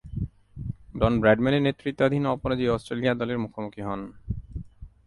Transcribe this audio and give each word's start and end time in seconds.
ডন 0.95 1.13
ব্র্যাডম্যানের 1.21 1.65
নেতৃত্বাধীন 1.67 2.23
অপরাজেয় 2.25 2.73
অস্ট্রেলিয়া 2.75 3.13
দলের 3.13 3.37
মুখোমুখি 3.39 3.81
হন। 3.81 4.01